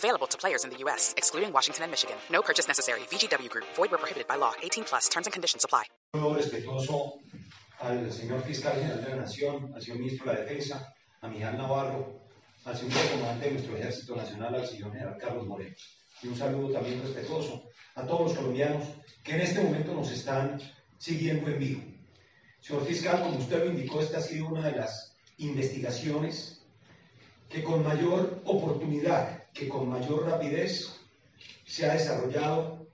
[0.00, 2.16] Available to players in the U.S., excluding Washington and Michigan.
[2.30, 3.00] No purchase necessary.
[3.12, 3.66] VGW Group.
[3.76, 4.54] Void where prohibited by law.
[4.62, 5.10] 18 plus.
[5.10, 5.84] Terms and conditions apply.
[7.82, 12.20] al señor fiscal general de la Nación, ministro la Defensa, a Navarro,
[12.64, 15.76] comandante nuestro Ejército Nacional, al general Carlos Moreno.
[16.22, 18.84] Y un saludo también respetuoso a todos los colombianos
[19.22, 20.60] que en este momento nos están
[20.96, 21.82] siguiendo en vivo.
[22.60, 26.59] Señor fiscal, como usted lo indicó, esta ha sido una de las investigaciones
[27.50, 30.88] que con mayor oportunidad, que con mayor rapidez
[31.66, 32.86] se ha desarrollado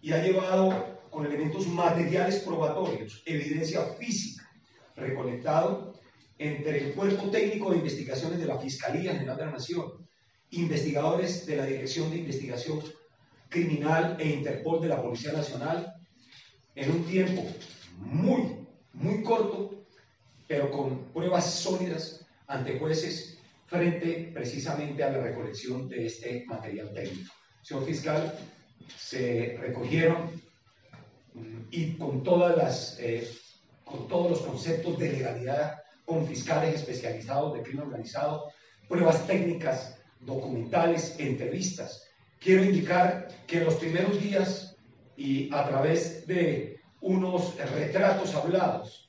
[0.00, 4.48] y ha llevado con elementos materiales probatorios, evidencia física,
[4.94, 5.94] recolectado
[6.38, 10.06] entre el Cuerpo Técnico de Investigaciones de la Fiscalía General de la Nación,
[10.50, 12.82] investigadores de la Dirección de Investigación
[13.48, 15.92] Criminal e Interpol de la Policía Nacional,
[16.76, 17.44] en un tiempo
[17.98, 19.86] muy, muy corto,
[20.46, 23.33] pero con pruebas sólidas ante jueces
[23.66, 27.32] frente precisamente a la recolección de este material técnico.
[27.62, 28.38] Señor fiscal,
[28.96, 30.30] se recogieron
[31.70, 33.28] y con, todas las, eh,
[33.84, 38.52] con todos los conceptos de legalidad, con fiscales especializados de crimen organizado,
[38.88, 42.06] pruebas técnicas, documentales, entrevistas.
[42.38, 44.76] Quiero indicar que en los primeros días
[45.16, 49.03] y a través de unos retratos hablados,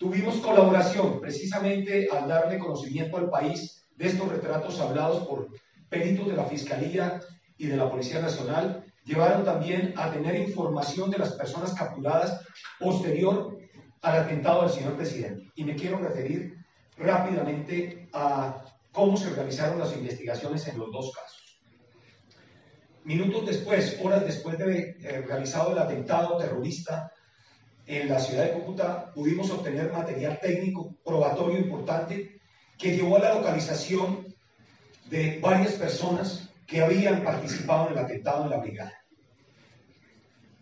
[0.00, 5.48] tuvimos colaboración precisamente al darle conocimiento al país de estos retratos hablados por
[5.90, 7.20] peritos de la Fiscalía
[7.58, 12.40] y de la Policía Nacional llevaron también a tener información de las personas capturadas
[12.78, 13.58] posterior
[14.00, 15.52] al atentado del señor presidente.
[15.54, 16.54] Y me quiero referir
[16.96, 21.60] rápidamente a cómo se realizaron las investigaciones en los dos casos.
[23.04, 27.12] Minutos después, horas después de eh, realizado el atentado terrorista
[27.90, 32.40] en la ciudad de Cúcuta, pudimos obtener material técnico probatorio importante
[32.78, 34.32] que llevó a la localización
[35.06, 38.94] de varias personas que habían participado en el atentado en la brigada.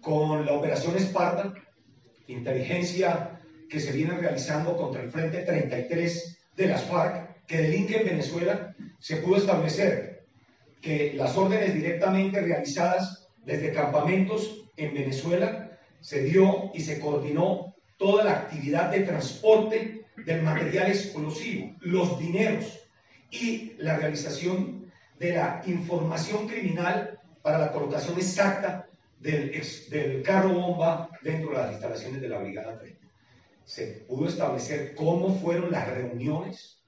[0.00, 1.53] Con la operación Esparta,
[2.28, 8.06] inteligencia que se viene realizando contra el Frente 33 de las FARC, que delinque en
[8.06, 10.27] Venezuela, se pudo establecer
[10.81, 15.68] que las órdenes directamente realizadas desde campamentos en Venezuela
[16.00, 22.81] se dio y se coordinó toda la actividad de transporte del material explosivo, los dineros
[23.31, 28.88] y la realización de la información criminal para la colocación exacta
[29.20, 29.50] del,
[29.91, 33.06] del carro bomba dentro de las instalaciones de la Brigada 30.
[33.64, 36.78] Se pudo establecer cómo fueron las reuniones,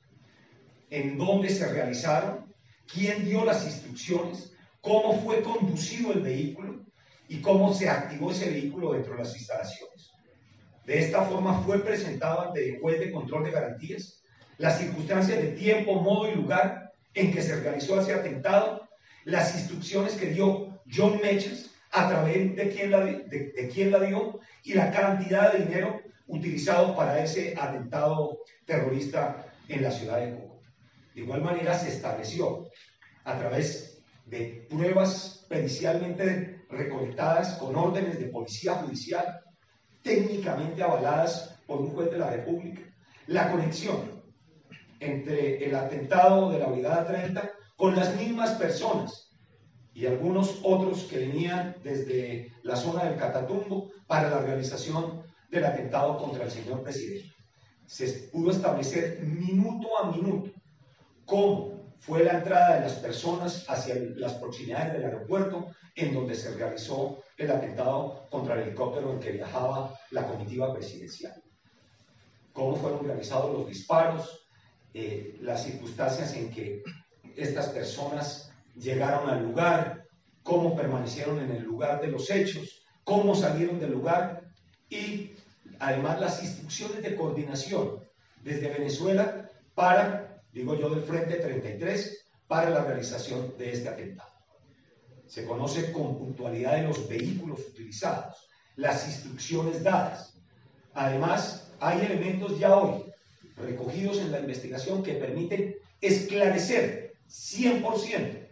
[0.90, 2.52] en dónde se realizaron,
[2.92, 6.89] quién dio las instrucciones, cómo fue conducido el vehículo
[7.30, 10.10] y cómo se activó ese vehículo dentro de las instalaciones.
[10.84, 14.24] De esta forma fue presentado ante el juez de control de garantías
[14.58, 18.88] las circunstancias de tiempo, modo y lugar en que se realizó ese atentado,
[19.24, 24.40] las instrucciones que dio John Mechas, a través de quién, la, de, quién la dio
[24.64, 30.68] y la cantidad de dinero utilizado para ese atentado terrorista en la ciudad de Cúcuta.
[31.14, 32.68] De igual manera se estableció
[33.24, 39.40] a través de pruebas pericialmente recolectadas con órdenes de policía judicial,
[40.02, 42.82] técnicamente avaladas por un juez de la República,
[43.26, 44.22] la conexión
[44.98, 49.30] entre el atentado de la Brigada 30 con las mismas personas
[49.94, 56.16] y algunos otros que venían desde la zona del Catatumbo para la realización del atentado
[56.18, 57.32] contra el señor presidente.
[57.86, 60.50] Se pudo establecer minuto a minuto
[61.24, 66.54] cómo fue la entrada de las personas hacia las proximidades del aeropuerto en donde se
[66.54, 71.34] realizó el atentado contra el helicóptero en que viajaba la comitiva presidencial.
[72.52, 74.46] Cómo fueron realizados los disparos,
[74.94, 76.82] eh, las circunstancias en que
[77.36, 80.06] estas personas llegaron al lugar,
[80.42, 84.42] cómo permanecieron en el lugar de los hechos, cómo salieron del lugar
[84.88, 85.32] y
[85.78, 88.00] además las instrucciones de coordinación
[88.42, 94.30] desde Venezuela para, digo yo, del Frente 33 para la realización de este atentado.
[95.26, 100.34] Se conoce con puntualidad de los vehículos utilizados, las instrucciones dadas.
[100.94, 103.04] Además, hay elementos ya hoy
[103.56, 108.48] recogidos en la investigación que permiten esclarecer 100%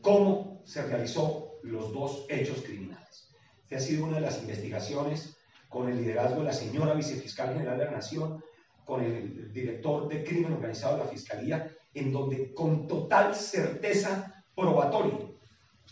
[0.00, 3.28] cómo se realizó los dos hechos criminales.
[3.64, 5.36] Esta ha sido una de las investigaciones
[5.68, 8.42] con el liderazgo de la señora vicefiscal general de la Nación,
[8.84, 15.18] con el director de crimen organizado de la Fiscalía, en donde con total certeza probatoria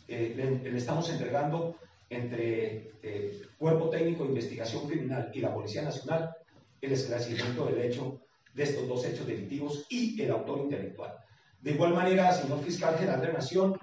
[0.07, 1.77] eh, le, estamos entregando
[2.11, 6.35] entre eh, Cuerpo Técnico de Investigación Criminal y la Policía Nacional
[6.81, 8.21] el esclarecimiento del hecho
[8.55, 11.15] de estos dos hechos delictivos y el autor intelectual.
[11.61, 13.77] De igual manera, señor fiscal general de la Nación,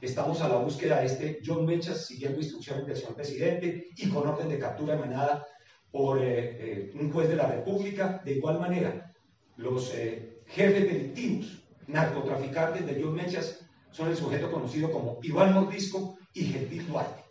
[0.00, 4.26] estamos a la búsqueda de este John Mechas, siguiendo instrucciones del señor presidente y con
[4.26, 5.46] orden de captura emanada
[5.92, 8.20] por eh, eh, un juez de la República.
[8.24, 9.12] De igual manera,
[9.56, 13.60] los eh, jefes delictivos, narcotraficantes de John Mechas,
[13.90, 17.22] son el sujeto conocido como Iván Mordisco y Gentil Duarte,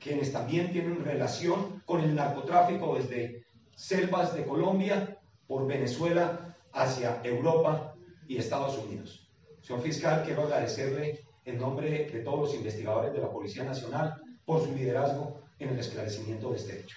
[0.00, 3.46] quienes también tienen relación con el narcotráfico desde
[3.76, 7.94] selvas de Colombia, por Venezuela, hacia Europa
[8.26, 9.30] y Estados Unidos.
[9.60, 14.60] Señor fiscal, quiero agradecerle en nombre de todos los investigadores de la Policía Nacional por
[14.60, 16.96] su liderazgo en el esclarecimiento de este hecho.